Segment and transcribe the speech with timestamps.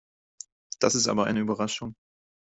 [0.79, 1.93] Das ist aber eine Überraschung.